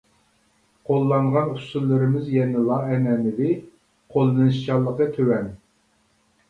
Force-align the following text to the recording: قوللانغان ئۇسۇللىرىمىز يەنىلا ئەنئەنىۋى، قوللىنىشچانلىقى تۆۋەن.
قوللانغان 0.89 1.51
ئۇسۇللىرىمىز 1.57 2.31
يەنىلا 2.37 2.81
ئەنئەنىۋى، 2.95 3.51
قوللىنىشچانلىقى 4.17 5.11
تۆۋەن. 5.19 5.55